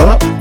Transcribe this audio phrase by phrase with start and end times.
[0.00, 0.39] と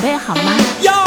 [0.00, 0.97] 准备好了吗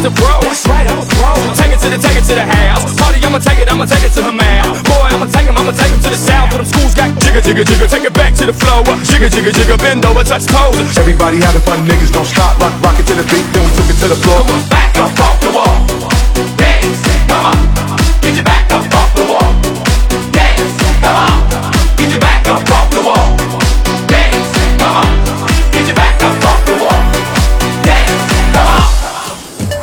[0.00, 0.40] he's a pro.
[0.40, 1.04] That's right, I'ma
[1.54, 2.96] Take it to the, take it to the house.
[2.96, 4.80] Party, I'ma take it, I'ma take it to her mouth.
[4.88, 6.50] Boy, I'ma take him, I'ma take him to the south.
[6.50, 7.86] But them schools got jigger, jigger, jigger.
[7.86, 8.82] Take it back to the flow.
[9.04, 9.76] Jigger, jigger, jigger.
[9.76, 10.76] Bend over, touch toes.
[10.96, 12.58] Everybody having fun, niggas don't stop.
[12.60, 14.79] Rock, rock it to the beat, then we took it to the floor.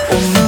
[0.10, 0.47] Um